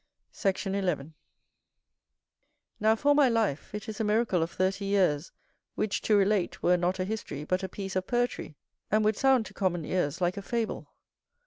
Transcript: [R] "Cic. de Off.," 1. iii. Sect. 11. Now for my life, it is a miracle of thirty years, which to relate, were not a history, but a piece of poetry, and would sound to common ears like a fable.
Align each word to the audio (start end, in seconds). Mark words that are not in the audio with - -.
[R] 0.31 0.31
"Cic. 0.51 0.55
de 0.55 0.69
Off.," 0.69 0.73
1. 0.73 0.73
iii. 0.73 0.81
Sect. 0.81 0.83
11. 0.83 1.13
Now 2.79 2.95
for 2.95 3.13
my 3.13 3.29
life, 3.29 3.71
it 3.75 3.87
is 3.87 3.99
a 3.99 4.03
miracle 4.03 4.41
of 4.41 4.49
thirty 4.49 4.85
years, 4.85 5.31
which 5.75 6.01
to 6.01 6.15
relate, 6.15 6.63
were 6.63 6.75
not 6.75 6.97
a 6.97 7.05
history, 7.05 7.43
but 7.43 7.61
a 7.61 7.69
piece 7.69 7.95
of 7.95 8.07
poetry, 8.07 8.55
and 8.89 9.05
would 9.05 9.15
sound 9.15 9.45
to 9.45 9.53
common 9.53 9.85
ears 9.85 10.19
like 10.19 10.37
a 10.37 10.41
fable. 10.41 10.87